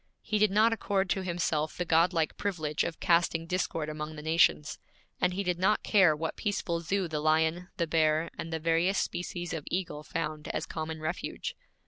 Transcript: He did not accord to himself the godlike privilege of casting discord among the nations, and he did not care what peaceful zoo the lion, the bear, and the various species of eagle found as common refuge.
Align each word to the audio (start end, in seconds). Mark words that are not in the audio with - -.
He 0.23 0.39
did 0.39 0.49
not 0.49 0.73
accord 0.73 1.11
to 1.11 1.21
himself 1.21 1.77
the 1.77 1.85
godlike 1.85 2.35
privilege 2.35 2.83
of 2.83 2.99
casting 2.99 3.45
discord 3.45 3.87
among 3.87 4.15
the 4.15 4.23
nations, 4.23 4.79
and 5.19 5.31
he 5.35 5.43
did 5.43 5.59
not 5.59 5.83
care 5.83 6.15
what 6.15 6.35
peaceful 6.35 6.79
zoo 6.81 7.07
the 7.07 7.19
lion, 7.19 7.67
the 7.77 7.85
bear, 7.85 8.31
and 8.35 8.51
the 8.51 8.57
various 8.57 8.97
species 8.97 9.53
of 9.53 9.63
eagle 9.69 10.01
found 10.01 10.47
as 10.47 10.65
common 10.65 11.01
refuge. 11.01 11.55